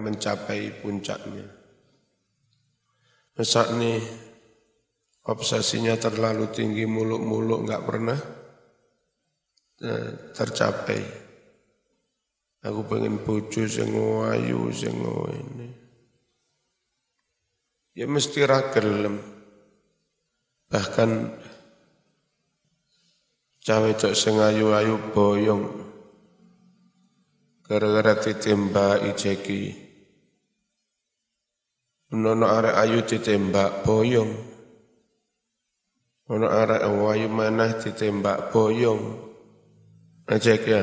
mencapai 0.00 0.80
puncaknya. 0.80 1.44
Masa 3.36 3.70
nih 3.76 4.00
obsesinya 5.28 5.96
terlalu 6.00 6.48
tinggi 6.50 6.88
muluk-muluk 6.88 7.68
nggak 7.68 7.84
pernah 7.84 8.18
eh, 9.84 10.10
tercapai. 10.32 11.00
Aku 12.60 12.84
pengen 12.84 13.24
bojo 13.24 13.64
sing 13.64 13.96
ayu 13.96 14.68
sing 14.72 14.96
ini. 15.32 15.68
Ya 17.96 18.04
mesti 18.04 18.44
ra 18.44 18.60
Bahkan 20.70 21.10
cawe 23.60 23.90
cok 23.96 24.14
sing 24.14 24.38
ayu-ayu 24.38 24.96
boyong 25.10 25.64
gara-gara 27.66 28.14
ditembak 28.18 29.14
ijeki. 29.14 29.89
Nono 32.10 32.50
arek 32.50 32.74
ayu 32.74 33.06
ditembak 33.06 33.86
boyong. 33.86 34.34
Ono 36.34 36.46
arek 36.50 36.82
ayu 36.82 37.30
manah 37.30 37.78
ditembak 37.78 38.50
boyong. 38.50 39.30
Ajek 40.26 40.62
ya. 40.66 40.82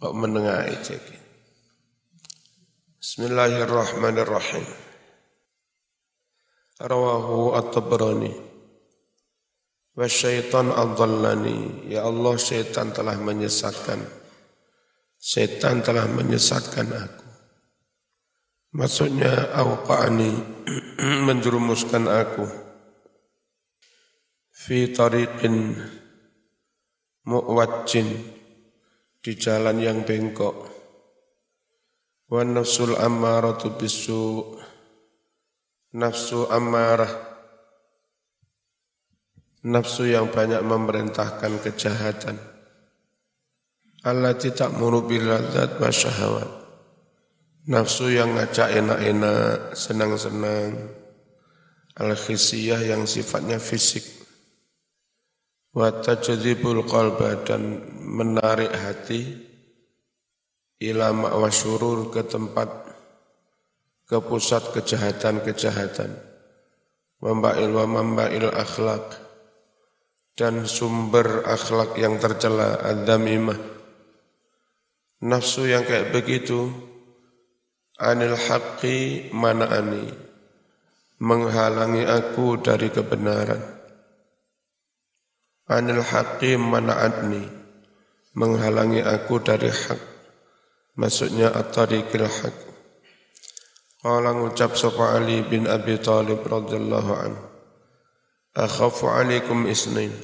Kok 0.00 0.14
menengah 0.16 0.72
ajek. 0.72 1.04
Bismillahirrahmanirrahim. 2.96 4.64
Rawahu 6.80 7.60
at-Tabrani. 7.60 8.32
Wa 9.92 10.08
syaitan 10.08 10.72
adallani. 10.72 11.92
Ya 11.92 12.08
Allah 12.08 12.40
syaitan 12.40 12.88
telah 12.88 13.20
menyesatkan. 13.20 14.00
Syaitan 15.20 15.84
telah 15.84 16.08
menyesatkan 16.08 16.88
aku. 16.88 17.23
Maksudnya 18.74 19.54
awqa'ani 19.54 20.34
menjerumuskan 21.30 22.10
aku. 22.10 22.42
Fi 24.50 24.90
tariqin 24.90 25.78
mu'wajjin 27.22 28.08
di 29.22 29.32
jalan 29.38 29.78
yang 29.78 30.02
bengkok. 30.02 30.74
Wa 32.26 32.42
nafsul 32.42 32.98
ammaratu 32.98 33.78
bisu 33.78 34.42
nafsu 35.94 36.50
ammarah 36.50 37.14
nafsu 39.62 40.10
yang 40.10 40.34
banyak 40.34 40.58
memerintahkan 40.66 41.62
kejahatan. 41.62 42.42
Allati 44.02 44.50
ta'muru 44.50 45.06
bil 45.06 45.30
ladzat 45.30 45.78
wa 45.78 45.88
syahawat 45.94 46.63
Nafsu 47.64 48.12
yang 48.12 48.36
ngajak 48.36 48.76
enak-enak, 48.76 49.72
senang-senang. 49.72 51.00
Al-khisiyah 51.96 52.84
yang 52.84 53.08
sifatnya 53.08 53.56
fisik. 53.56 54.04
Wa 55.72 55.88
tajdzibul 56.04 56.84
qalba 56.84 57.40
dan 57.40 57.80
menarik 58.04 58.68
hati 58.68 59.40
ila 60.84 61.16
ma'wa 61.16 61.48
syurur 61.48 62.12
ke 62.12 62.28
tempat 62.28 62.68
ke 64.12 64.20
pusat 64.20 64.68
kejahatan-kejahatan. 64.76 66.20
Memba'il 67.24 67.72
wa 67.72 67.88
memba'il 67.88 68.44
akhlak 68.52 69.24
dan 70.36 70.68
sumber 70.68 71.48
akhlak 71.48 71.96
yang 71.96 72.20
tercela 72.20 72.76
ad-damimah. 72.84 73.56
Nafsu 75.24 75.64
yang 75.64 75.88
kayak 75.88 76.12
begitu 76.12 76.92
anil 78.00 78.34
haqqi 78.34 79.30
mana'ani 79.30 80.10
menghalangi 81.22 82.02
aku 82.02 82.58
dari 82.58 82.90
kebenaran. 82.90 83.62
Anil 85.70 86.02
haqqi 86.02 86.58
mana'atni 86.58 87.42
menghalangi 88.34 89.00
aku 89.00 89.38
dari 89.38 89.70
hak. 89.70 90.00
Maksudnya 90.98 91.54
at-tariqil 91.54 92.26
haq. 92.26 92.56
Qala 94.02 94.36
ngucap 94.36 94.76
sapa 94.76 95.16
Ali 95.16 95.40
bin 95.46 95.64
Abi 95.64 95.96
Thalib 95.96 96.44
radhiyallahu 96.44 97.12
anhu 97.16 97.44
Akhafu 98.54 99.10
alaikum 99.10 99.66
isnin. 99.66 100.14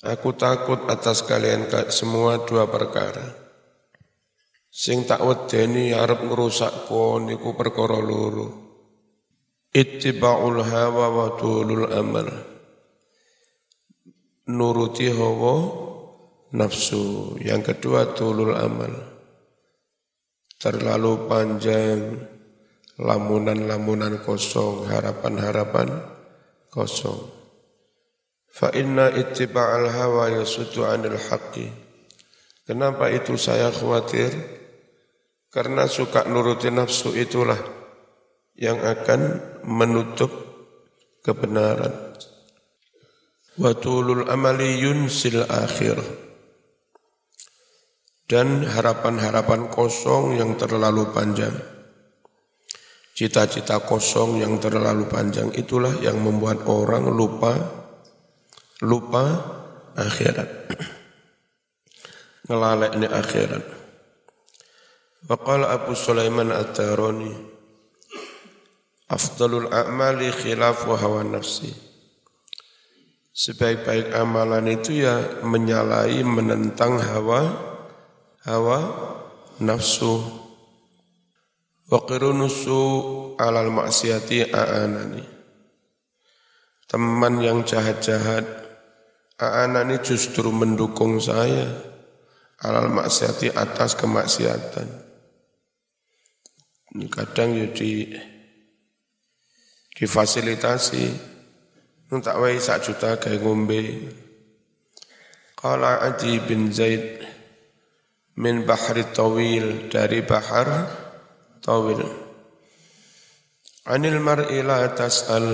Aku 0.00 0.32
takut 0.32 0.88
atas 0.88 1.20
kalian 1.26 1.68
semua 1.92 2.40
dua 2.48 2.64
perkara 2.70 3.39
Sing 4.70 5.02
tak 5.02 5.18
wedeni 5.26 5.90
arep 5.90 6.30
ngrusak 6.30 6.86
kon 6.86 7.26
iku 7.26 7.58
perkara 7.58 7.98
loro. 7.98 8.70
Ittiba'ul 9.74 10.62
hawa 10.62 11.06
wa 11.10 11.26
tulul 11.34 11.90
amal. 11.90 12.30
Nuruti 14.46 15.10
hawa 15.10 15.54
nafsu. 16.54 17.34
Yang 17.42 17.74
kedua 17.74 18.14
tulul 18.14 18.54
amal. 18.54 18.94
Terlalu 20.54 21.12
panjang 21.26 22.00
lamunan-lamunan 22.94 24.22
kosong, 24.22 24.86
harapan-harapan 24.86 25.98
kosong. 26.70 27.26
Fa 28.50 28.70
inna 28.70 29.10
ittiba'al 29.10 29.90
hawa 29.90 30.30
yasutu 30.30 30.86
'anil 30.86 31.18
haqqi. 31.18 31.70
Kenapa 32.70 33.10
itu 33.10 33.34
saya 33.34 33.74
khawatir? 33.74 34.59
Karena 35.50 35.90
suka 35.90 36.30
nuruti 36.30 36.70
nafsu 36.70 37.10
itulah 37.10 37.58
yang 38.54 38.78
akan 38.78 39.42
menutup 39.66 40.30
kebenaran. 41.26 42.14
Watulul 43.58 44.30
amali 44.30 44.78
yunsil 44.78 45.42
akhir. 45.50 45.98
Dan 48.30 48.62
harapan-harapan 48.62 49.74
kosong 49.74 50.38
yang 50.38 50.54
terlalu 50.54 51.10
panjang. 51.10 51.50
Cita-cita 53.10 53.82
kosong 53.82 54.38
yang 54.38 54.62
terlalu 54.62 55.10
panjang 55.10 55.50
itulah 55.58 55.98
yang 55.98 56.22
membuat 56.22 56.62
orang 56.70 57.10
lupa 57.10 57.58
lupa 58.86 59.24
akhirat. 59.98 60.48
Ngelaleknya 62.46 63.10
akhirat. 63.10 63.79
Waqala 65.28 65.76
Abu 65.76 65.92
Sulaiman 65.92 66.48
At-Tarani 66.48 67.50
Afdalul 69.10 69.68
a'mali 69.68 70.30
khilafu 70.32 70.96
hawa 70.96 71.20
nafsi. 71.26 71.68
Sebaik-baik 73.34 74.14
amalan 74.14 74.70
itu 74.70 75.02
ya 75.02 75.42
menyalahi 75.42 76.22
menentang 76.22 77.02
hawa 77.02 77.52
hawa 78.46 78.78
nafsu. 79.60 80.22
Wa 81.90 82.00
qirunusu 82.06 82.80
alal 83.36 83.74
maksiati 83.74 84.46
a'anani. 84.46 85.26
Teman 86.86 87.44
yang 87.44 87.66
jahat-jahat 87.66 88.46
a'anani 89.36 90.00
justru 90.00 90.48
mendukung 90.48 91.20
saya 91.20 91.66
alal 92.62 92.88
maksiati 92.88 93.50
atas 93.52 93.98
kemaksiatan 93.98 95.09
kadang 96.90 97.54
ya 97.54 97.70
di 97.70 98.10
difasilitasi 99.94 101.30
tak 102.18 102.42
wae 102.42 102.58
sak 102.58 102.82
juta 102.82 103.14
kayak 103.22 103.38
ngombe. 103.38 104.10
Qala 105.54 106.02
Adi 106.02 106.42
bin 106.42 106.74
Zaid 106.74 107.22
min 108.34 108.66
bahri 108.66 109.06
tawil 109.14 109.86
dari 109.86 110.26
bahar 110.26 110.90
tawil. 111.62 112.02
Anil 113.86 114.18
mar'i 114.18 114.58
la 114.66 114.90
tas'al 114.90 115.46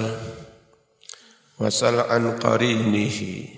wasal 1.61 2.09
an 2.09 2.41
qarinihi 2.41 3.53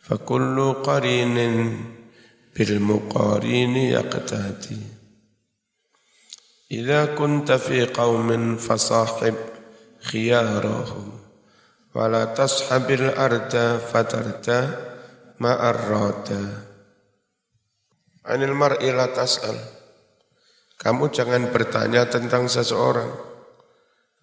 fakullu 0.00 0.80
qarinin 0.80 1.54
bil 2.56 2.74
muqarini 2.80 3.92
yaqtadi. 3.92 5.03
Idza 6.74 7.14
kunta 7.14 7.54
fi 7.54 7.86
qaumin 7.86 8.58
fasahib 8.58 9.38
khiyarahum 10.10 11.06
wa 11.94 12.04
la 12.10 12.34
tashabil 12.34 13.14
arda 13.14 13.78
fatarta 13.78 14.58
ma'ar 15.38 15.78
rada 15.86 16.42
Anil 18.26 18.58
mar'i 18.58 18.90
la 18.90 19.06
Kamu 20.74 21.14
jangan 21.14 21.54
bertanya 21.54 22.10
tentang 22.10 22.50
seseorang. 22.50 23.12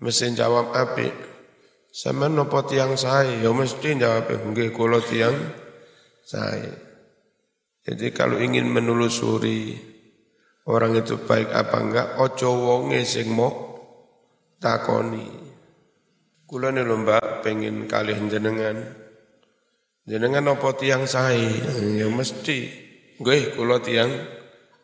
Mesin 0.03 0.35
jawab 0.35 0.73
api 0.75 1.07
Sama 1.93 2.25
nopo 2.25 2.65
tiang 2.65 2.97
saya 2.97 3.37
Ya 3.37 3.53
mesti 3.53 3.93
jawab 3.93 4.33
Nggih 4.33 4.73
yang 4.73 5.03
tiang 5.05 5.37
saya 6.25 6.73
Jadi 7.85 8.09
kalau 8.09 8.41
ingin 8.41 8.65
menelusuri 8.65 9.90
orang 10.69 10.93
itu 10.97 11.17
baik 11.17 11.49
apa 11.49 11.77
enggak, 11.81 12.07
ojo 12.21 12.49
wonge 12.53 13.01
sing 13.07 13.31
mo 13.33 13.49
takoni. 14.61 15.25
Kula 16.45 16.69
nih 16.75 16.83
mbak 16.83 17.47
pengen 17.47 17.87
kalian 17.87 18.27
jenengan, 18.27 18.75
jenengan 20.03 20.51
apa 20.51 20.69
tiang 20.75 21.07
sae? 21.07 21.47
Ya 21.95 22.11
mesti, 22.11 22.59
gue 23.17 23.55
kula 23.55 23.79
tiang 23.79 24.11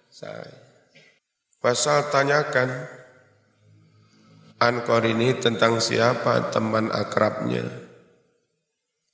sae. 0.08 0.48
Pasal 1.60 2.08
tanyakan, 2.08 2.72
Ankor 4.58 5.06
ini 5.06 5.38
tentang 5.38 5.78
siapa 5.78 6.50
teman 6.50 6.90
akrabnya. 6.90 7.62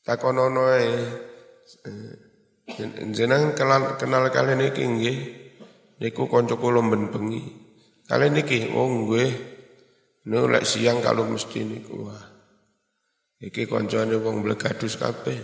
Takonono 0.07 0.71
jenengan 3.11 3.51
kenal, 3.51 3.99
kenal 3.99 4.23
kalian 4.31 4.63
iki 4.71 4.83
nggih 4.87 5.42
niku 6.03 6.27
kanca 6.27 6.59
kula 6.59 6.83
ben 6.83 7.07
bengi. 7.07 7.41
Kalian 8.03 8.35
niki 8.35 8.67
oh 8.75 8.91
nggih 8.91 9.31
nu 10.27 10.51
lek 10.51 10.67
siang 10.67 10.99
kalau 10.99 11.23
mesti 11.23 11.63
niku 11.63 12.11
wah. 12.11 12.25
Iki 13.39 13.71
kancane 13.71 14.19
wong 14.19 14.43
blegadus 14.43 14.99
kabeh. 14.99 15.39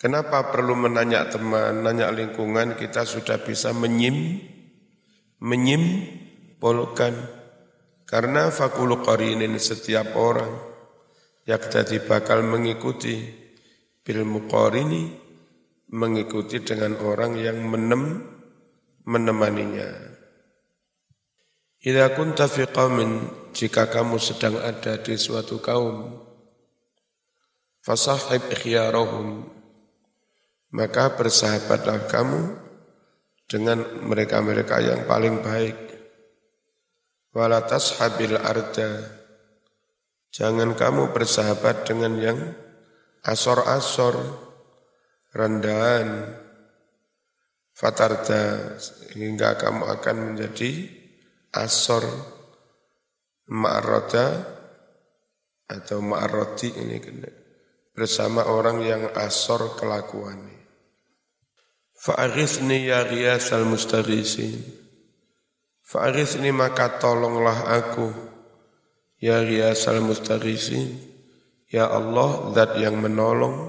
Kenapa 0.00 0.48
perlu 0.48 0.78
menanya 0.78 1.28
teman, 1.28 1.84
nanya 1.84 2.08
lingkungan, 2.08 2.72
kita 2.72 3.04
sudah 3.04 3.42
bisa 3.44 3.76
menyim, 3.76 4.40
menyim, 5.44 6.08
polukan. 6.56 7.12
Karena 8.08 8.48
fakulu 8.48 9.04
qarinin 9.04 9.60
setiap 9.60 10.16
orang 10.16 10.56
yang 11.44 11.60
tadi 11.60 12.00
bakal 12.00 12.40
mengikuti 12.46 13.28
bil 14.00 14.22
muqarini 14.24 15.10
mengikuti 15.90 16.62
dengan 16.62 16.94
orang 17.02 17.34
yang 17.34 17.58
menem 17.66 18.29
menemaninya. 19.10 19.90
Idza 21.82 22.14
kunta 22.14 22.46
fi 22.46 22.70
qaumin 22.70 23.26
jika 23.50 23.90
kamu 23.90 24.22
sedang 24.22 24.62
ada 24.62 25.00
di 25.02 25.18
suatu 25.18 25.58
kaum 25.58 26.22
fasahib 27.82 28.46
khiyarahum 28.52 29.48
maka 30.70 31.16
bersahabatlah 31.18 32.06
kamu 32.06 32.54
dengan 33.50 33.82
mereka-mereka 34.06 34.78
yang 34.84 35.08
paling 35.08 35.42
baik 35.42 35.74
wala 37.34 37.64
tashabil 37.64 38.36
arda 38.38 39.10
jangan 40.30 40.76
kamu 40.76 41.10
bersahabat 41.16 41.88
dengan 41.88 42.14
yang 42.20 42.38
asor-asor 43.24 44.14
rendahan 45.34 46.39
fatarda 47.80 48.76
hingga 49.16 49.56
kamu 49.56 49.88
akan 49.88 50.16
menjadi 50.20 50.84
asor 51.56 52.04
ma'roda 53.48 54.44
atau 55.64 56.04
ma'rodi 56.04 56.76
ini 56.76 57.00
bersama 57.96 58.44
orang 58.52 58.84
yang 58.84 59.08
asor 59.16 59.80
kelakuannya. 59.80 60.60
Fa'aghithni 61.96 62.84
ya 62.84 63.08
ghiyasal 63.08 63.64
mustaghisin. 63.64 64.60
ini 65.90 66.52
maka 66.52 67.00
tolonglah 67.00 67.66
aku 67.80 68.30
ya 69.20 69.44
riyasal 69.44 70.00
mustaghisin 70.00 70.96
ya 71.68 71.86
Allah 71.92 72.50
zat 72.56 72.80
yang 72.80 72.96
menolong 72.98 73.68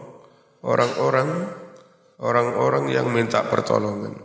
orang-orang 0.63 1.60
orang-orang 2.21 2.93
yang 2.93 3.09
minta 3.09 3.41
pertolongan 3.45 4.15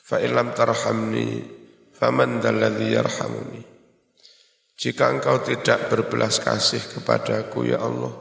fa 0.00 0.22
ilam 0.22 0.54
tarhamni 0.54 1.42
faman 1.92 2.38
dalladhi 2.38 2.94
yarhamuni 2.94 3.62
jika 4.78 5.10
engkau 5.10 5.42
tidak 5.42 5.90
berbelas 5.90 6.38
kasih 6.38 6.80
kepadaku 6.80 7.68
ya 7.68 7.82
Allah 7.82 8.14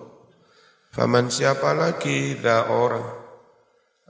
faman 0.92 1.30
siapa 1.30 1.72
lagi 1.78 2.36
dah 2.42 2.74
orang 2.74 3.08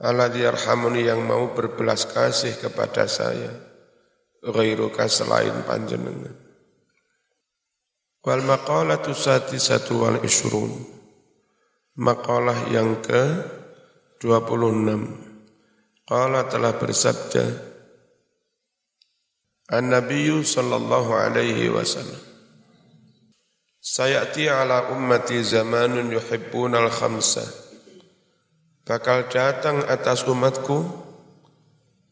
alladhi 0.00 0.44
yarhamuni 0.44 1.04
yang 1.04 1.24
mau 1.24 1.52
berbelas 1.52 2.08
kasih 2.08 2.56
kepada 2.56 3.04
saya 3.06 3.66
ghairuka 4.46 5.10
selain 5.10 5.66
panjenengan. 5.66 6.34
Wal 8.22 8.42
maqalatu 8.42 9.14
satu 9.14 9.94
wal 10.02 10.18
isrun. 10.26 10.70
Maqalah 11.96 12.68
yang 12.68 13.00
ke 13.00 13.22
26. 14.20 16.06
Qala 16.06 16.46
telah 16.46 16.72
bersabda 16.78 17.44
An-Nabiyyu 19.66 20.46
sallallahu 20.46 21.10
alaihi 21.10 21.66
wasallam 21.74 22.22
Sayati 23.86 24.50
ala 24.50 24.90
ummati 24.90 25.38
zamanun 25.46 26.10
yuhibbunal 26.10 26.90
khamsa. 26.90 27.46
Bakal 28.82 29.30
datang 29.30 29.86
atas 29.86 30.26
umatku 30.26 30.82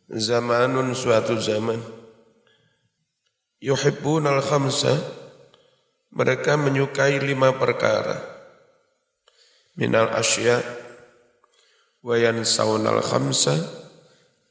zamanun 0.07 0.95
suatu 0.95 1.35
zaman. 1.35 1.83
Yuhibbun 3.59 4.31
al 4.31 4.39
khamsa 4.39 4.95
mereka 6.15 6.55
menyukai 6.55 7.19
lima 7.19 7.51
perkara. 7.59 8.23
Minal 9.75 10.15
asya 10.15 10.63
wa 12.05 12.15
al 12.21 13.01
khamsa 13.01 13.57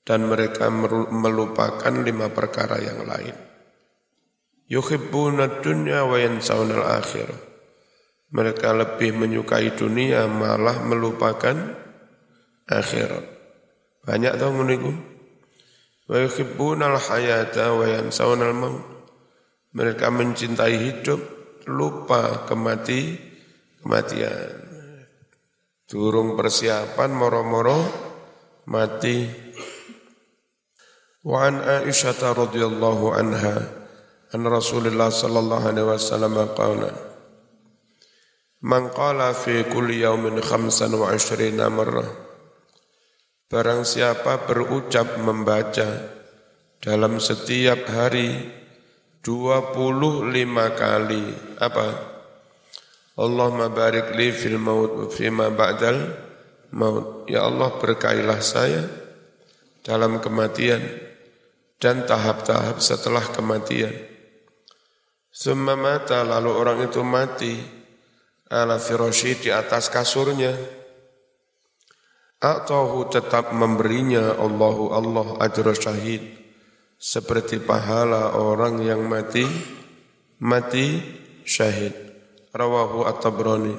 dan 0.04 0.26
mereka 0.26 0.74
melupakan 1.14 1.94
lima 2.02 2.34
perkara 2.34 2.82
yang 2.82 3.06
lain. 3.06 3.38
Yuhibbuna 4.68 5.62
dunya 5.62 6.02
wa 6.02 6.18
al 6.18 6.84
akhirah 6.98 7.42
mereka 8.34 8.74
lebih 8.74 9.14
menyukai 9.14 9.78
dunia 9.78 10.26
malah 10.26 10.82
melupakan 10.82 11.54
akhirat 12.66 13.26
banyak 14.02 14.34
tahu 14.34 14.52
meniku 14.66 14.92
wa 16.10 16.18
yuhibbuna 16.18 16.90
al 16.90 16.98
hayata 16.98 17.78
wa 17.78 17.86
al 17.86 18.56
maut. 18.58 18.94
Mereka 19.74 20.14
mencintai 20.14 20.78
hidup, 20.78 21.18
lupa 21.66 22.46
kemati, 22.46 23.18
kematian. 23.82 24.73
Turung 25.94 26.34
persiapan 26.34 27.14
moro-moro 27.14 27.78
mati. 28.66 29.30
Wa 31.22 31.46
an 31.46 31.62
Aisyah 31.62 32.34
radhiyallahu 32.34 33.14
anha 33.14 33.56
an 34.34 34.42
Rasulullah 34.42 35.14
sallallahu 35.14 35.70
alaihi 35.70 35.86
wasallam 35.86 36.34
qala 36.58 36.90
Man 38.66 38.90
qala 38.90 39.38
fi 39.38 39.70
kulli 39.70 40.02
yawmin 40.02 40.42
khamsan 40.42 40.98
wa 40.98 41.14
ashrina 41.14 41.70
marrah 41.70 42.10
Barang 43.46 43.86
siapa 43.86 44.50
berucap 44.50 45.22
membaca 45.22 46.10
dalam 46.82 47.22
setiap 47.22 47.86
hari 47.86 48.50
25 49.22 50.34
kali 50.74 51.24
apa? 51.62 52.13
Allahumma 53.14 53.70
barik 53.70 54.18
li 54.18 54.34
fil 54.34 54.58
maut 54.58 55.14
fima 55.14 55.54
ba'dal 55.54 56.10
maut. 56.74 57.30
Ya 57.30 57.46
Allah 57.46 57.70
berkailah 57.78 58.42
saya 58.42 58.90
dalam 59.86 60.18
kematian 60.18 60.82
dan 61.78 62.10
tahap-tahap 62.10 62.82
setelah 62.82 63.22
kematian. 63.30 63.94
Summa 65.30 65.78
mata 65.78 66.26
lalu 66.26 66.52
orang 66.58 66.90
itu 66.90 67.06
mati 67.06 67.54
ala 68.50 68.82
firoshi 68.82 69.38
di 69.38 69.54
atas 69.54 69.94
kasurnya. 69.94 70.54
Atahu 72.42 73.08
tetap 73.14 73.56
memberinya 73.56 74.36
Allahu 74.36 74.92
Allah 74.92 75.28
ajra 75.40 75.72
syahid 75.72 76.28
seperti 77.00 77.64
pahala 77.64 78.36
orang 78.36 78.84
yang 78.84 79.00
mati 79.08 79.48
mati 80.44 81.00
syahid 81.48 82.03
rawahu 82.54 83.10
at-tabrani. 83.10 83.76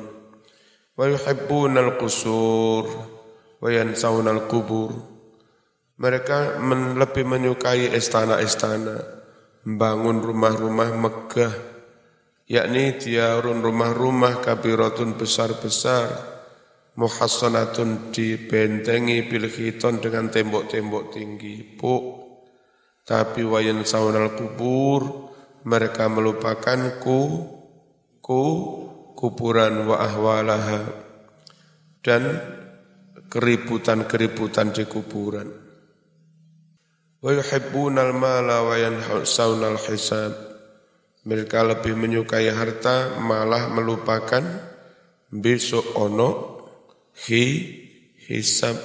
Wa 0.95 1.07
yuhibbuna 1.07 1.79
al-qusur 1.81 2.85
wa 3.59 3.69
yansawna 3.71 4.35
al-qubur 4.35 4.93
mereka 5.95 6.59
men, 6.59 6.99
lebih 6.99 7.23
menyukai 7.23 7.95
istana-istana 7.95 8.99
bangun 9.63 10.19
rumah-rumah 10.21 10.91
megah. 10.99 11.55
Yakni 12.45 13.01
tiarun 13.01 13.65
rumah-rumah 13.65 14.45
kabiratun 14.45 15.17
besar-besar 15.17 16.35
muhassanatun 16.95 18.15
dibentengi 18.15 19.27
bil 19.27 19.51
dengan 19.99 20.31
tembok-tembok 20.31 21.05
tinggi 21.11 21.75
bu 21.75 21.97
tapi 23.03 23.43
wayan 23.43 23.83
saunal 23.83 24.33
kubur 24.39 25.33
mereka 25.67 26.07
melupakan 26.07 27.03
ku 27.03 27.21
ku 28.25 28.41
kuburan 29.13 29.85
wa 29.85 30.01
ahwalaha 30.01 30.81
dan 32.01 32.41
keributan-keributan 33.29 34.73
di 34.73 34.89
kuburan. 34.89 35.53
Wa 37.21 37.31
yuhibbunal 37.37 38.17
mala 38.17 38.65
wa 38.65 38.81
yanhaunal 38.81 39.77
hisab. 39.77 40.33
Mereka 41.25 41.65
lebih 41.65 41.97
menyukai 41.97 42.53
harta 42.53 43.17
malah 43.21 43.69
melupakan 43.69 44.45
besok 45.29 45.97
ono 45.97 46.31
hi 47.29 47.45
hisab. 48.29 48.77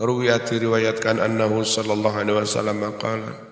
Ruwiyat 0.00 0.48
diriwayatkan 0.52 1.20
annahu 1.20 1.64
sallallahu 1.64 2.16
alaihi 2.24 2.40
wasallam 2.44 2.92
qala 3.00 3.47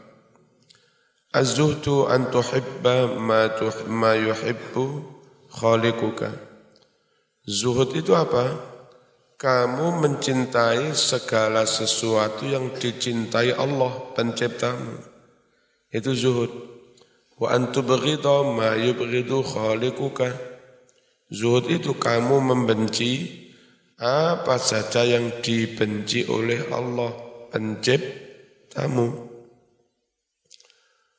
Az-zuhdu 1.37 2.09
an 2.09 2.33
tuhibba 2.33 3.12
ma, 3.21 3.52
tuh, 3.52 3.85
ma 3.93 4.16
yuhibbu. 4.16 5.12
Zuhud 7.45 7.90
itu 7.93 8.12
apa? 8.16 8.76
kamu 9.37 10.00
mencintai 10.00 10.97
segala 10.97 11.69
sesuatu 11.69 12.49
yang 12.49 12.73
dicintai 12.73 13.52
Allah 13.52 13.93
penciptamu. 14.16 14.97
Itu 15.93 16.16
zuhud. 16.16 16.52
Wa 17.37 17.52
antu 17.52 17.85
begitu 17.85 18.33
ma 18.49 18.73
yubghidu 18.73 19.45
khaliquka. 19.45 20.33
Zuhud 21.28 21.69
itu 21.69 21.93
kamu 22.00 22.40
membenci 22.40 23.45
apa 24.00 24.57
saja 24.57 25.05
yang 25.05 25.45
dibenci 25.45 26.25
oleh 26.33 26.73
Allah 26.73 27.12
penciptamu. 27.52 29.25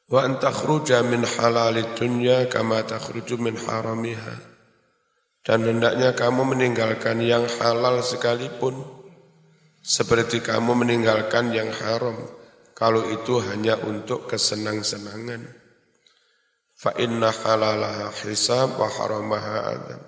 Wa 0.08 0.24
antakhruja 0.24 1.04
min 1.04 1.28
halalid 1.28 2.00
dunya 2.00 2.48
kama 2.48 2.80
takhruju 2.88 3.36
min 3.36 3.60
haramiha 3.60 4.36
dan 5.44 5.64
hendaknya 5.64 6.16
kamu 6.16 6.56
meninggalkan 6.56 7.24
yang 7.24 7.44
halal 7.60 8.00
sekalipun 8.04 8.84
seperti 9.84 10.44
kamu 10.44 10.76
meninggalkan 10.84 11.56
yang 11.56 11.72
haram 11.72 12.20
kalau 12.76 13.08
itu 13.10 13.40
hanya 13.42 13.80
untuk 13.80 14.28
kesenang-senangan. 14.28 15.48
Fa 16.78 16.94
inna 17.00 17.34
halalaha 17.34 18.14
hisab 18.22 18.78
wa 18.78 18.86
haramaha 18.86 19.56
adam. 19.74 20.02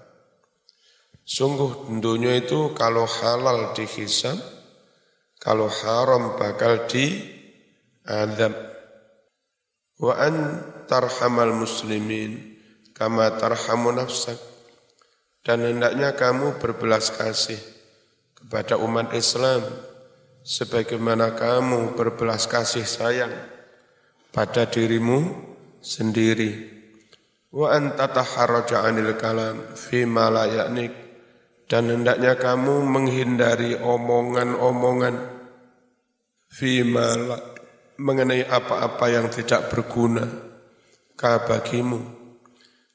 Sungguh 1.25 1.89
tentunya 1.89 2.37
itu 2.37 2.75
kalau 2.77 3.09
halal 3.09 3.73
dihisab, 3.73 4.37
kalau 5.41 5.65
haram 5.65 6.37
bakal 6.37 6.85
di 6.85 7.25
adab. 8.05 8.53
Wa 9.99 10.15
an 10.15 10.63
tarhamal 10.87 11.51
muslimin 11.51 12.55
kama 12.95 13.35
tarhamu 13.35 13.91
nafsak. 13.91 14.39
Dan 15.43 15.63
hendaknya 15.63 16.15
kamu 16.15 16.59
berbelas 16.59 17.11
kasih 17.15 17.59
kepada 18.35 18.75
umat 18.79 19.11
Islam 19.15 19.63
sebagaimana 20.43 21.35
kamu 21.35 21.95
berbelas 21.99 22.47
kasih 22.47 22.83
sayang 22.83 23.31
pada 24.31 24.67
dirimu 24.67 25.35
sendiri. 25.83 26.79
Wa 27.49 27.75
anta 27.75 28.07
taharraja 28.07 28.85
'anil 28.85 29.15
kalam 29.17 29.73
fi 29.73 30.05
ma 30.05 30.29
la 30.29 30.45
dan 31.69 31.85
hendaknya 31.85 32.33
kamu 32.33 32.81
menghindari 32.81 33.77
omongan-omongan 33.77 35.15
fi 36.49 36.81
ma 36.81 37.13
mengenai 37.99 38.47
apa-apa 38.47 39.05
yang 39.11 39.27
tidak 39.27 39.67
berguna 39.67 40.23
ka 41.19 41.43
bagimu 41.43 41.99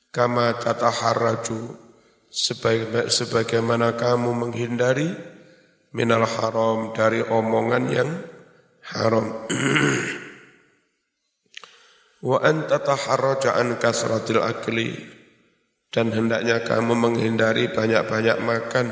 kama 0.09 0.57
tataharraju 0.57 1.77
sebagaimana 3.07 3.95
kamu 3.95 4.31
menghindari 4.33 5.13
minal 5.95 6.27
haram 6.27 6.91
dari 6.91 7.23
omongan 7.23 7.85
yang 7.93 8.11
haram. 8.91 9.47
Wa 12.25 12.41
anta 12.41 12.81
taharraja 12.81 13.61
an 13.61 13.77
kasratil 13.77 14.41
akli 14.41 14.97
dan 15.93 16.11
hendaknya 16.11 16.65
kamu 16.65 16.97
menghindari 16.97 17.69
banyak-banyak 17.71 18.41
makan 18.43 18.91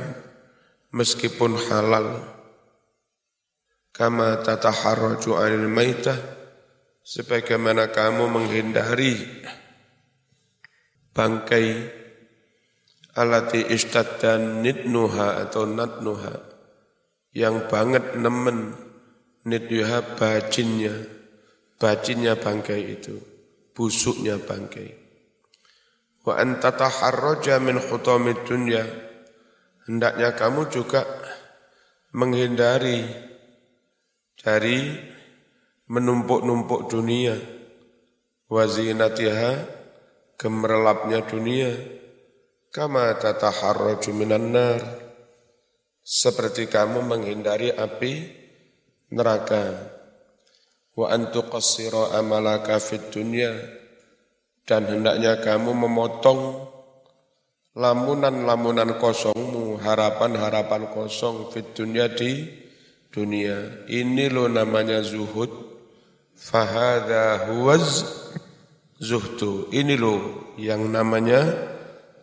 meskipun 0.94 1.56
halal. 1.56 2.22
Kama 3.92 4.40
tataharraju 4.40 5.36
anil 5.36 5.68
maitah 5.68 6.16
sebagaimana 7.04 7.92
kamu 7.92 8.24
menghindari 8.24 9.20
bangkai 11.12 11.92
alati 13.12 13.68
dan 14.16 14.64
nitnuha 14.64 15.44
atau 15.44 15.68
natnuha 15.68 16.34
yang 17.36 17.68
banget 17.68 18.16
nemen 18.16 18.72
nitnuha 19.44 20.16
bajinnya 20.16 20.96
bajinnya 21.76 22.38
bangkai 22.40 22.96
itu 22.96 23.20
busuknya 23.76 24.40
bangkai. 24.40 24.88
Wa 26.22 26.38
anta 26.38 26.72
taharraja 26.72 27.58
min 27.58 27.76
khutamid 27.76 28.46
dunya 28.46 28.86
hendaknya 29.84 30.32
kamu 30.38 30.70
juga 30.70 31.02
menghindari 32.14 33.31
dari 34.42 34.98
menumpuk-numpuk 35.86 36.90
dunia 36.90 37.38
wazinatiha 38.50 39.52
gemerlapnya 40.36 41.22
dunia 41.24 41.70
Kama 42.72 43.12
tataharraju 43.20 44.10
minan 44.16 44.56
nar. 44.56 44.80
Seperti 46.00 46.72
kamu 46.72 47.04
menghindari 47.04 47.68
api 47.68 48.32
neraka. 49.12 49.92
Wa 50.96 51.12
antu 51.12 51.44
qassira 51.52 52.16
amalaka 52.16 52.80
fid 52.80 53.12
dunya. 53.12 53.52
Dan 54.64 54.88
hendaknya 54.88 55.36
kamu 55.44 55.84
memotong 55.84 56.64
lamunan-lamunan 57.76 58.96
kosongmu, 58.96 59.76
harapan-harapan 59.84 60.88
kosong 60.96 61.52
fit 61.52 61.76
dunia 61.76 62.08
di 62.08 62.48
dunia. 63.12 63.86
Ini 63.86 64.32
lo 64.32 64.48
namanya 64.48 65.04
zuhud. 65.04 65.52
Fahadha 66.34 67.52
huwaz 67.52 68.02
zuhdu. 68.98 69.70
Ini 69.70 69.94
lo 70.00 70.16
yang 70.58 70.90
namanya 70.90 71.70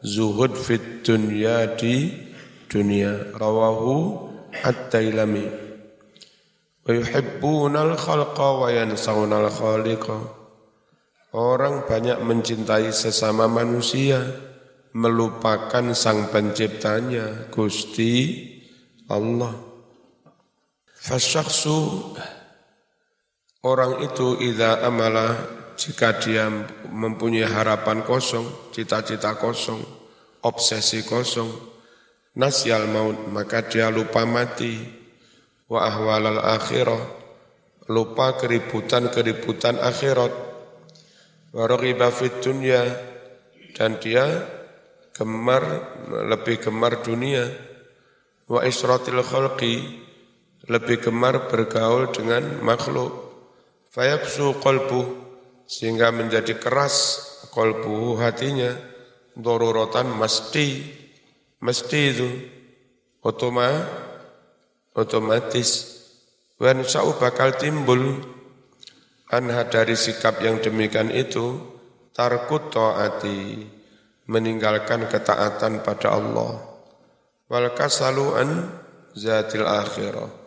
zuhud 0.04 0.56
fit 0.56 1.04
dunya 1.04 1.76
di 1.76 2.08
dunia 2.72 3.36
rawahu 3.36 4.30
at-tailami 4.64 5.50
wa 6.88 6.92
al-khalqa 6.96 8.48
wa 8.64 8.68
yansawna 8.72 9.44
al-khaliqa 9.44 10.18
orang 11.36 11.86
banyak 11.86 12.18
mencintai 12.24 12.96
sesama 12.96 13.46
manusia 13.52 14.24
melupakan 14.96 15.94
sang 15.94 16.32
penciptanya 16.34 17.52
Gusti 17.54 18.48
Allah 19.12 19.69
fasyakhsu 21.00 21.78
orang 23.64 24.04
itu 24.04 24.40
idza 24.44 24.84
amala 24.84 25.60
jika 25.80 26.20
dia 26.20 26.52
mempunyai 26.92 27.48
harapan 27.48 28.04
kosong, 28.04 28.72
cita-cita 28.76 29.40
kosong, 29.40 29.80
obsesi 30.44 31.08
kosong, 31.08 31.48
nasyal 32.36 32.92
maut, 32.92 33.32
maka 33.32 33.64
dia 33.64 33.88
lupa 33.88 34.28
mati. 34.28 35.00
Wa 35.70 35.88
ahwalal 35.88 36.44
akhirah, 36.44 37.00
lupa 37.88 38.36
keributan-keributan 38.36 39.80
akhirat. 39.80 40.34
Wa 41.56 41.64
raghiba 41.64 42.12
fit 42.12 42.44
dunya, 42.44 42.84
dan 43.78 44.04
dia 44.04 44.26
gemar, 45.16 45.64
lebih 46.28 46.60
gemar 46.60 47.00
dunia. 47.00 47.48
Wa 48.52 48.68
isratil 48.68 49.24
khalqi, 49.24 50.09
lebih 50.70 51.02
gemar 51.02 51.50
bergaul 51.50 52.14
dengan 52.14 52.62
makhluk. 52.62 53.10
Fayabsu 53.90 54.62
qalbuh, 54.62 55.06
sehingga 55.66 56.14
menjadi 56.14 56.62
keras 56.62 57.26
kolbu 57.50 58.22
hatinya. 58.22 58.70
Dororotan 59.40 60.14
mesti 60.14 60.84
mesti 61.64 62.00
itu 62.14 62.30
otoma, 63.26 63.72
otomatis. 64.94 65.98
Wan 66.60 66.84
sa'u 66.84 67.16
bakal 67.16 67.56
timbul 67.56 68.20
anha 69.32 69.64
dari 69.64 69.96
sikap 69.96 70.44
yang 70.44 70.60
demikian 70.60 71.08
itu 71.08 71.56
tarkut 72.12 72.68
taati 72.68 73.64
meninggalkan 74.28 75.08
ketaatan 75.08 75.80
pada 75.88 76.20
Allah. 76.20 76.60
Wal 77.48 77.72
kasaluan 77.72 78.76
zatil 79.16 79.64
akhirah 79.64 80.39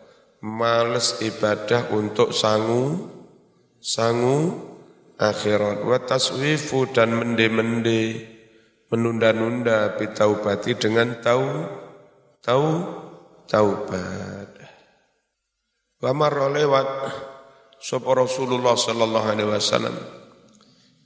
males 0.43 1.23
ibadah 1.23 1.95
untuk 1.95 2.35
sangu 2.35 3.09
sangu 3.79 4.59
akhirat. 5.17 5.87
Wa 5.87 6.03
taswifu 6.03 6.91
dan 6.91 7.15
mende-mende 7.15 8.27
menunda-nunda 8.91 9.95
bitaubati 9.97 10.75
dengan 10.77 11.23
tahu 11.23 11.47
tahu 12.43 12.69
taubat. 13.47 14.51
Wa 16.03 16.11
marra 16.11 16.51
lewat 16.51 16.87
sapa 17.79 18.11
Rasulullah 18.19 18.75
sallallahu 18.75 19.27
alaihi 19.31 19.51
wasallam 19.51 19.95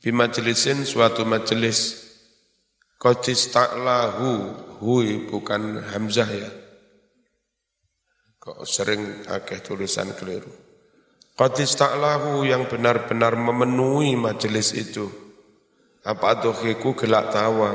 di 0.00 0.08
majelisin 0.08 0.88
suatu 0.88 1.28
majelis 1.28 2.06
Qadis 2.96 3.52
ta'lahu 3.52 4.56
hui 4.80 5.28
bukan 5.28 5.84
hamzah 5.92 6.30
ya. 6.32 6.48
Kok 8.46 8.62
sering 8.62 9.26
akeh 9.26 9.58
tulisan 9.58 10.14
keliru. 10.14 10.46
Qadis 11.34 11.74
ta'lahu 11.74 12.46
yang 12.46 12.70
benar-benar 12.70 13.34
memenuhi 13.34 14.14
majelis 14.14 14.70
itu. 14.70 15.10
Apa 16.06 16.38
adokhiku 16.38 16.94
gelak 16.94 17.34
tawa. 17.34 17.74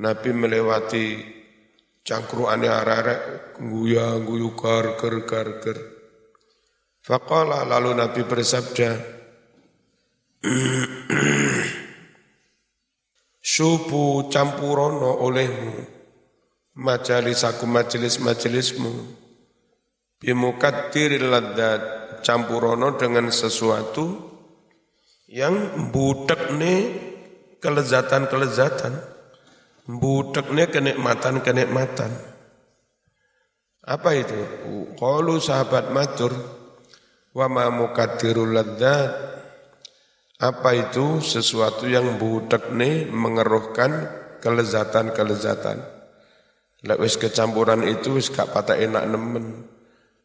Nabi 0.00 0.32
melewati 0.32 1.20
cangkruannya 2.00 2.72
arek 2.72 3.20
guya 3.60 4.16
guyu 4.24 4.56
gar 4.56 4.96
ger 4.96 5.28
gar. 5.28 5.76
Faqala 7.04 7.68
lalu 7.68 8.00
Nabi 8.00 8.24
bersabda 8.24 8.96
Subu 13.44 14.24
campurono 14.32 15.20
olehmu 15.20 15.76
majalis 16.80 17.44
aku 17.44 17.68
majelis-majelismu 17.68 19.25
bimukaddiril 20.22 21.28
ladat 21.28 21.82
campurono 22.24 22.96
dengan 22.96 23.28
sesuatu 23.28 24.34
yang 25.26 25.88
budekne 25.90 26.74
kelezatan-kelezatan 27.60 28.94
budekne 29.86 30.70
kenikmatan-kenikmatan 30.70 32.36
apa 33.86 34.18
itu? 34.18 34.34
Qalu 34.98 35.38
sahabat 35.38 35.94
matur 35.94 36.34
wa 37.30 37.46
ma 37.46 37.70
mukaddirul 37.70 38.58
apa 40.36 40.70
itu 40.74 41.22
sesuatu 41.22 41.86
yang 41.86 42.18
budak 42.18 42.74
nih 42.74 43.06
mengeruhkan 43.06 44.10
kelezatan-kelezatan. 44.42 45.86
Lek 46.82 46.98
wis 46.98 47.14
kecampuran 47.14 47.86
itu 47.86 48.18
wis 48.18 48.28
gak 48.34 48.50
patah 48.50 48.74
enak 48.74 49.06
nemen. 49.06 49.70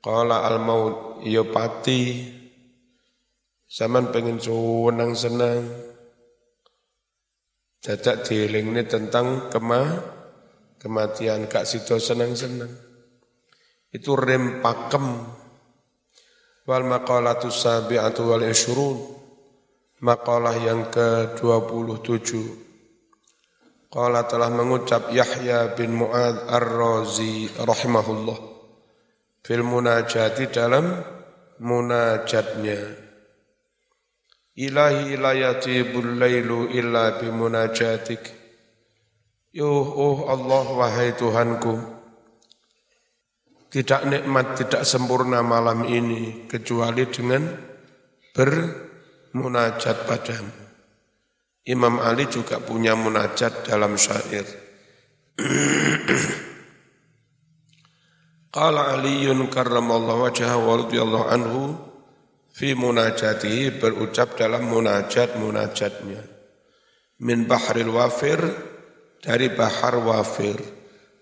Qala 0.02 0.44
al 0.50 0.58
maut 0.60 1.22
ya 1.22 1.46
pati. 1.46 2.26
Zaman 3.72 4.12
pengen 4.12 4.42
senang-senang. 4.42 5.64
Dieling 7.82 8.78
ini 8.78 8.84
tentang 8.86 9.48
kema, 9.48 9.82
kematian 10.76 11.48
kak 11.48 11.64
sido 11.64 11.98
senang-senang. 11.98 12.70
Itu 13.94 14.20
rem 14.20 14.60
pakem. 14.60 15.06
Wal 16.68 16.86
maqalatu 16.86 17.50
sabi'atu 17.50 18.22
wal 18.30 18.46
isyrun 18.46 19.22
Makalah 20.02 20.58
yang 20.58 20.90
ke-27 20.90 22.30
Qala 23.86 24.26
telah 24.26 24.50
mengucap 24.50 25.14
Yahya 25.14 25.78
bin 25.78 25.94
Mu'ad 25.94 26.50
Ar-Razi 26.50 27.46
rahimahullah 27.62 28.51
fil 29.42 29.66
munajati 29.66 30.50
dalam 30.50 30.98
munajatnya 31.62 32.80
Ilahi 34.52 35.16
la 35.16 35.32
yatibul 35.32 36.20
lailu 36.20 36.70
illa 36.76 37.18
bimunajatik 37.18 38.22
Yuh 39.52 39.88
oh 39.96 40.28
Allah 40.28 40.66
wahai 40.76 41.16
Tuhanku 41.16 41.76
Tidak 43.72 44.02
nikmat, 44.08 44.60
tidak 44.60 44.84
sempurna 44.84 45.40
malam 45.40 45.88
ini 45.88 46.46
Kecuali 46.52 47.08
dengan 47.08 47.48
ber 48.36 48.52
munajat 49.32 50.08
padamu. 50.08 50.52
Imam 51.68 52.02
Ali 52.02 52.28
juga 52.28 52.60
punya 52.60 52.98
munajat 52.98 53.70
dalam 53.70 53.96
syair. 53.96 54.44
Qala 58.52 59.00
Aliyun 59.00 59.48
karramallahu 59.48 60.28
wajhahu 60.28 60.68
wa 60.68 60.76
radhiyallahu 60.84 61.28
anhu 61.32 61.72
fi 62.52 62.76
munajatihi 62.76 63.80
berucap 63.80 64.36
dalam 64.36 64.68
munajat-munajatnya. 64.68 66.20
Min 67.24 67.48
bahril 67.48 67.96
wafir 67.96 68.44
dari 69.24 69.56
bahar 69.56 70.04
wafir. 70.04 70.60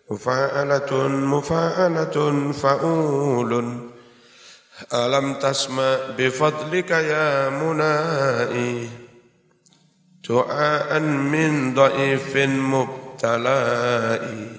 Mufa'alatun 0.10 1.30
mufa'alatun 1.30 2.50
fa'ulun. 2.50 3.94
Alam 4.90 5.38
tasma 5.38 6.18
bifadlika 6.18 6.98
ya 7.06 7.54
munai. 7.54 8.90
Du'aan 10.26 11.06
min 11.30 11.78
da'ifin 11.78 12.58
mubtalai. 12.58 14.59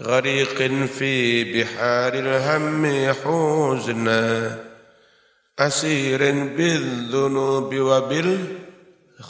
غريق 0.00 0.86
في 0.86 1.44
بحار 1.52 2.14
الهم 2.14 3.12
حزنا 3.12 4.64
أسير 5.58 6.20
بالذنوب 6.56 7.74
وبالخطاء 9.18 9.20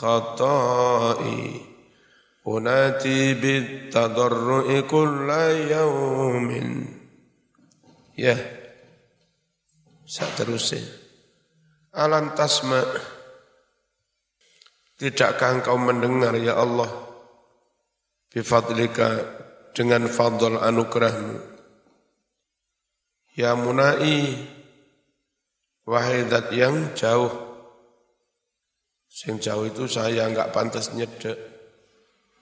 أناتي 2.49 3.35
بالتضرع 3.35 4.81
كل 4.81 5.31
يوم 5.71 6.51
yeah. 8.17 8.41
Seterusnya. 10.07 10.87
Alam 11.99 12.33
tasma. 12.39 12.79
Tidakkah 14.97 15.61
engkau 15.61 15.77
mendengar 15.77 16.33
ya 16.39 16.57
Allah. 16.57 16.89
Bifadlika 18.31 19.27
dengan 19.72 20.08
fadl 20.08 20.60
anugerahmu. 20.60 21.38
Ya 23.36 23.56
munai. 23.56 24.38
Wahai 25.88 26.30
dat 26.30 26.54
yang 26.54 26.94
jauh. 26.94 27.32
Sing 29.12 29.42
jauh 29.42 29.68
itu 29.68 29.90
saya 29.90 30.30
enggak 30.30 30.54
pantas 30.56 30.94
nyedek. 30.96 31.36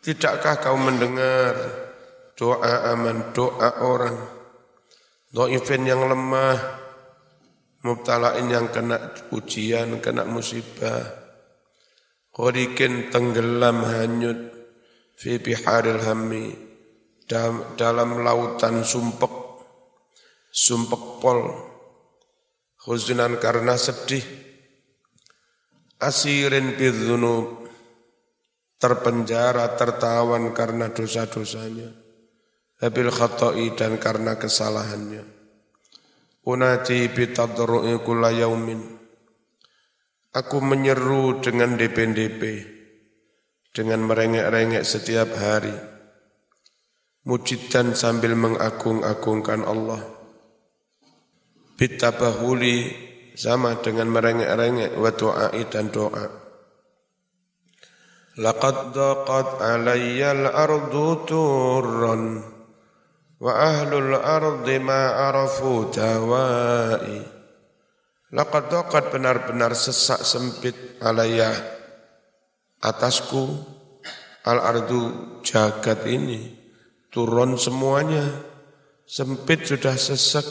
Tidakkah 0.05 0.61
kau 0.61 0.77
mendengar 0.77 1.55
doa 2.37 2.93
aman, 2.93 3.33
doa 3.33 3.79
orang. 3.81 4.17
Doifin 5.29 5.85
yang 5.85 6.05
lemah, 6.09 6.57
mubtalain 7.85 8.47
yang 8.49 8.69
kena 8.73 9.13
ujian, 9.29 10.01
kena 10.01 10.25
musibah, 10.25 11.05
qorikin 12.33 13.13
tenggelam 13.13 13.85
hanyut 13.85 14.39
fi 15.19 15.37
biharil 15.37 16.01
hammi 16.01 16.68
dalam 17.29 18.25
lautan 18.25 18.81
sumpek 18.81 19.29
sumpek 20.49 21.21
pol. 21.21 21.39
Khuzunan 22.79 23.37
karena 23.37 23.77
sedih. 23.77 24.25
Asirin 26.01 26.73
bidzunub. 26.73 27.69
Terpenjara 28.79 29.75
tertawan 29.75 30.55
karena 30.55 30.89
dosa-dosanya. 30.89 31.91
Habil 32.79 33.11
khata'i 33.11 33.75
dan 33.75 33.99
karena 33.99 34.39
kesalahannya. 34.39 35.27
Unati 36.47 37.11
bitadru'i 37.11 37.99
kulla 38.07 38.31
yaumin. 38.31 38.79
Aku 40.31 40.63
menyeru 40.63 41.43
dengan 41.43 41.75
DP-DP, 41.75 42.41
dengan 43.75 44.07
merengek-rengek 44.07 44.87
setiap 44.87 45.35
hari. 45.35 45.98
Mujidan 47.27 47.97
sambil 47.97 48.35
mengagung-agungkan 48.35 49.67
Allah. 49.67 49.99
Bitabahuli 51.75 52.91
sama 53.35 53.79
dengan 53.79 54.11
merengek-rengek 54.11 54.95
wa 54.99 55.11
doai 55.15 55.63
dan 55.71 55.91
doa. 55.91 56.27
Laqad 58.39 58.95
daqat 58.95 59.59
alayya 59.59 60.31
al-ardu 60.31 61.27
turran 61.27 62.39
wa 63.39 63.55
ahlul 63.55 64.19
ardi 64.19 64.83
ma 64.83 65.31
arafu 65.31 65.87
tawai 65.95 67.23
laqad 68.35 68.63
daqat 68.67 69.15
benar-benar 69.15 69.71
sesak 69.71 70.19
sempit 70.27 70.75
alayah 70.99 71.55
atasku 72.83 73.47
al 74.43 74.59
ardu 74.59 75.39
jagat 75.39 76.03
ini 76.03 76.58
turun 77.09 77.57
semuanya. 77.57 78.23
Sempit 79.09 79.65
sudah 79.65 79.97
sesak 79.97 80.45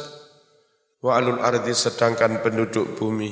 wa 0.99 1.15
alul 1.15 1.39
ardi 1.39 1.71
sedangkan 1.71 2.43
penduduk 2.43 2.99
bumi. 2.99 3.31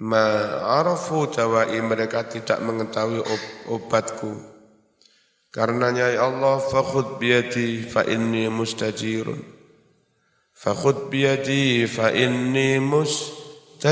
Ma 0.00 0.56
arafu 0.80 1.28
tawai 1.28 1.76
mereka 1.84 2.24
tidak 2.24 2.64
mengetahui 2.64 3.20
ob 3.20 3.42
obatku. 3.76 4.32
Karenanya 5.52 6.16
ya 6.16 6.24
Allah 6.32 6.56
fakhud 6.64 7.20
biyadi 7.20 7.84
fa 7.84 8.08
inni 8.08 8.48
mustajirun. 8.48 9.44
Fakhud 10.56 11.12
biyadi 11.12 11.84
fa 11.84 12.08
inni 12.08 12.80
mustajirun. 12.80 13.82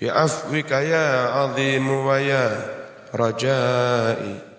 Bi'afwika 0.00 0.80
ya 0.80 1.36
azimu 1.44 2.08
wa 2.08 2.16
ya 2.16 2.48
rajai 3.12 4.49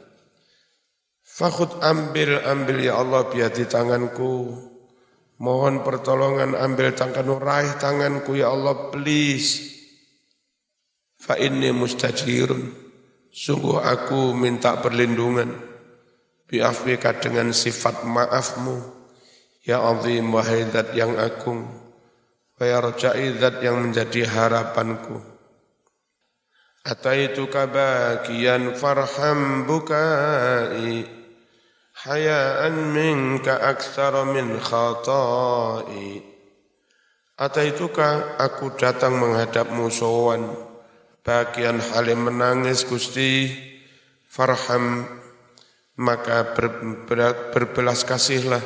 Fakhud 1.31 1.79
ambil, 1.79 2.43
ambil 2.43 2.83
ya 2.83 2.99
Allah 2.99 3.23
biadi 3.31 3.63
tanganku. 3.63 4.51
Mohon 5.39 5.79
pertolongan 5.87 6.59
ambil 6.59 6.91
tanganku, 6.91 7.39
raih 7.39 7.71
tanganku 7.79 8.35
ya 8.35 8.51
Allah 8.51 8.91
please. 8.91 9.79
Fa 11.15 11.39
inni 11.39 11.71
mustajirun. 11.71 12.75
Sungguh 13.31 13.79
aku 13.79 14.35
minta 14.35 14.75
perlindungan. 14.83 15.55
Bi'afwika 16.51 17.15
dengan 17.23 17.55
sifat 17.55 18.03
maafmu. 18.03 18.99
Ya 19.63 19.79
azim 19.87 20.35
wahai 20.35 20.67
yang 20.91 21.15
agung. 21.15 21.63
Wa 22.59 22.63
ya 22.67 22.83
rajai 22.83 23.39
yang 23.63 23.87
menjadi 23.87 24.27
harapanku. 24.27 25.15
Ataituka 26.83 27.71
bakian 27.71 28.75
farham 28.75 29.63
bukai 29.63 31.20
hayaan 32.05 32.93
minka 32.93 33.57
aktsara 33.57 34.25
min 34.27 34.57
khatai. 34.57 36.21
Ataituka 37.41 38.37
aku 38.37 38.77
datang 38.77 39.17
menghadapmu 39.17 39.89
sowan 39.89 40.45
bagian 41.25 41.81
halim 41.81 42.29
menangis 42.29 42.85
Gusti. 42.85 43.49
Farham 44.31 45.03
maka 45.99 46.55
ber, 46.55 46.71
ber, 47.03 47.51
berbelas 47.51 48.07
kasihlah. 48.07 48.63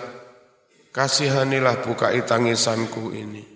Kasihanilah 0.93 1.83
bukai 1.83 2.21
tangisanku 2.23 3.11
ini 3.11 3.55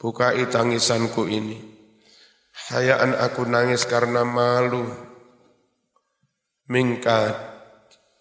bukai 0.00 0.46
tangisanku 0.48 1.26
ini. 1.26 1.58
Hayaan 2.72 3.18
aku 3.18 3.44
nangis 3.44 3.84
karena 3.84 4.24
malu. 4.24 4.86
Mingka 6.66 7.54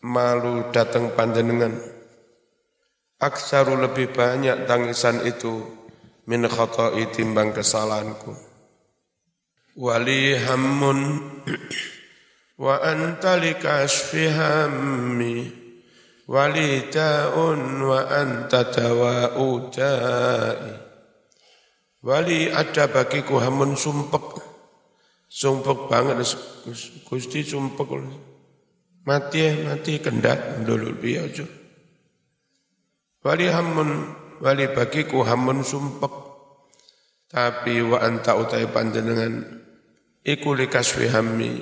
malu 0.05 0.69
datang 0.69 1.17
panjenengan. 1.17 1.73
Aksaru 3.17 3.81
lebih 3.81 4.13
banyak 4.13 4.69
tangisan 4.69 5.25
itu 5.25 5.65
min 6.29 6.45
khata'i 6.45 7.09
timbang 7.09 7.49
kesalahanku. 7.57 8.37
Wali 9.81 10.37
hammun 10.37 10.99
wa 12.63 12.79
anta 12.85 13.41
likashfi 13.41 14.29
hammi 14.29 15.49
wali 16.29 16.85
ta'un 16.87 17.61
wa 17.81 17.99
anta 18.07 18.69
dawa'u 18.69 19.73
da'i 19.73 20.85
Wali 22.05 22.53
ada 22.53 22.85
bagiku 22.85 23.41
hamun 23.41 23.73
sumpek. 23.73 24.37
Sumpek 25.25 25.89
banget. 25.89 26.21
Gusti 27.09 27.41
sumpek. 27.41 27.89
Mati 27.89 28.13
ya, 28.13 28.24
mati 29.05 30.01
kendat. 30.01 30.65
Dulu 30.65 30.97
biar 30.97 31.29
aja. 31.29 31.45
Wali 33.25 33.47
hamun, 33.49 33.89
wali 34.41 34.65
bagiku 34.69 35.25
hamun 35.25 35.61
sumpek. 35.61 36.13
Tapi 37.29 37.81
wa 37.85 38.01
anta 38.01 38.37
utai 38.37 38.69
panjenengan. 38.69 39.45
Iku 40.25 40.57
likaswi 40.57 41.09
hammi. 41.09 41.53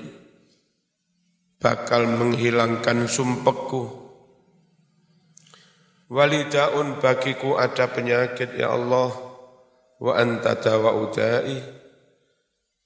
Bakal 1.59 2.07
menghilangkan 2.19 3.07
sumpekku. 3.07 4.03
Walidaun 6.11 6.99
bagiku 6.99 7.55
ada 7.55 7.89
penyakit 7.89 8.59
ya 8.59 8.75
Allah 8.75 9.09
wa 10.03 10.13
anta 10.19 10.59
dawa'u 10.59 11.09
da'i 11.09 11.57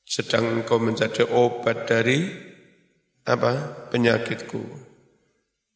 sedang 0.07 0.61
engkau 0.61 0.79
menjadi 0.79 1.27
obat 1.27 1.89
dari 1.89 2.46
apa? 3.27 3.51
Penyakitku. 3.91 4.63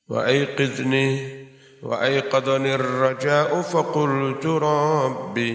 Wa 0.08 0.24
aiqidni 0.28 1.08
wa 1.84 2.00
aiqadani 2.00 2.80
raja'u 2.80 3.60
faqultu 3.60 4.56
rabbi 4.56 5.52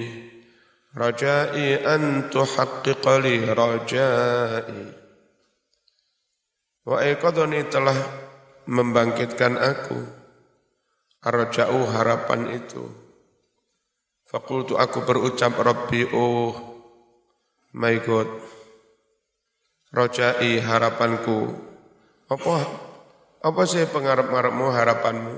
raja'i 0.92 1.80
an 1.80 2.28
tuhaqqiqa 2.28 3.12
li 3.24 3.40
raja'i. 3.48 4.82
Wa 6.84 7.00
aiqadani 7.00 7.60
telah 7.72 7.98
membangkitkan 8.68 9.56
aku. 9.56 9.98
Arja'u 11.26 11.80
harapan 11.90 12.54
itu. 12.54 13.06
Fakultu 14.26 14.74
aku 14.74 15.06
berucap 15.06 15.54
Rabbi 15.54 16.02
oh 16.10 16.50
my 17.78 17.94
God 18.02 18.26
Rojai 19.94 20.58
harapanku 20.58 21.65
Apa 22.26 22.56
apa 23.46 23.62
sih 23.68 23.86
pengarap-ngarapmu 23.86 24.66
harapanmu 24.74 25.36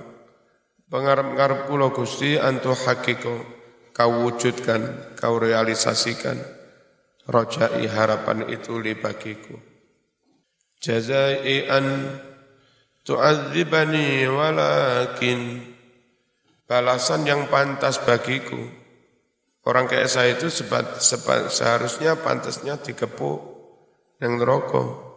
Pengarap-ngarapku 0.88 1.76
lo 1.76 1.92
Gusti 1.92 2.40
antu 2.40 2.72
hakiko 2.72 3.44
Kau 3.92 4.24
wujudkan, 4.24 5.12
kau 5.18 5.36
realisasikan 5.36 6.40
Rojai 7.28 7.84
harapan 7.84 8.48
itu 8.48 8.80
li 8.80 8.96
bagiku 8.96 9.58
Jazai 10.78 11.66
an 11.68 12.16
tu'adzibani 13.08 14.28
walakin 14.28 15.64
balasan 16.68 17.24
yang 17.24 17.48
pantas 17.48 17.96
bagiku. 18.04 18.60
Orang 19.64 19.88
kayak 19.88 20.12
saya 20.12 20.36
itu 20.36 20.52
sebat, 20.52 21.00
sebat, 21.00 21.48
seharusnya 21.48 22.20
pantasnya 22.20 22.76
dikepuk 22.76 23.40
yang 24.20 24.36
rokok. 24.36 25.07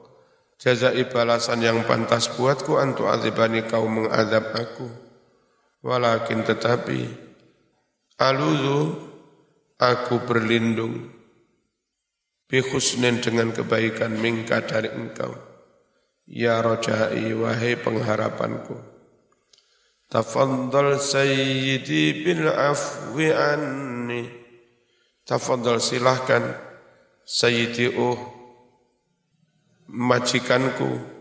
Jazai 0.62 1.10
balasan 1.10 1.65
yang 1.65 1.82
pantas 1.89 2.30
buatku 2.38 2.78
antu 2.78 3.10
azibani 3.10 3.65
kau 3.65 3.89
mengadab 3.89 4.54
aku. 4.54 4.86
Walakin 5.82 6.45
tetapi 6.45 7.02
aluzu 8.21 8.93
aku 9.82 10.21
berlindung 10.21 11.10
bihusnin 12.45 13.17
dengan 13.26 13.50
kebaikan 13.50 14.13
mingka 14.13 14.62
dari 14.62 14.93
engkau. 14.93 15.34
Ya 16.30 16.62
rojai 16.62 17.34
wahai 17.34 17.82
pengharapanku. 17.82 18.78
Tafadhal 20.13 21.02
sayyidi 21.02 22.21
bil 22.21 22.45
afwi 22.45 23.34
anni. 23.34 24.30
Tafadhal 25.26 25.82
silahkan 25.82 26.54
sayyidi 27.26 27.97
oh 27.97 28.40
majikanku. 29.91 31.19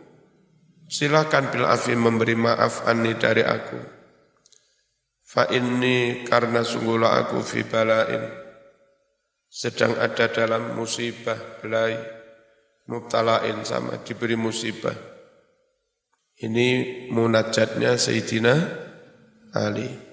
Silahkan 0.90 1.50
bil 1.54 1.66
afwi 1.66 1.94
memberi 1.94 2.34
maaf 2.34 2.86
anni 2.86 3.14
dari 3.14 3.46
aku. 3.46 3.78
Fa 5.22 5.46
inni 5.50 6.26
karena 6.26 6.66
sungguhlah 6.66 7.26
aku 7.26 7.38
fi 7.42 7.62
balain. 7.62 8.26
Sedang 9.50 9.98
ada 9.98 10.30
dalam 10.30 10.78
musibah, 10.78 11.58
belai, 11.62 11.94
mubtalain 12.86 13.62
sama 13.66 13.98
diberi 14.02 14.34
musibah 14.34 15.10
ini 16.40 16.68
munajatnya 17.12 18.00
Sayyidina 18.00 18.54
Ali. 19.52 20.09